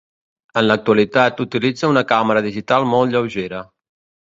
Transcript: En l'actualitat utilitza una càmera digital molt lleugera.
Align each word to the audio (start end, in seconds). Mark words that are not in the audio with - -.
En 0.61 0.63
l'actualitat 0.63 1.43
utilitza 1.45 1.91
una 1.93 2.03
càmera 2.13 2.45
digital 2.49 2.91
molt 2.95 3.15
lleugera. 3.17 3.63